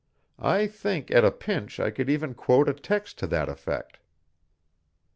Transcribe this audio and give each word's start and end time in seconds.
I 0.39 0.65
think 0.65 1.11
at 1.11 1.23
a 1.23 1.29
pinch 1.29 1.79
I 1.79 1.91
could 1.91 2.09
even 2.09 2.33
quote 2.33 2.67
a 2.67 2.73
text 2.73 3.19
to 3.19 3.27
that 3.27 3.47
effect." 3.49 3.99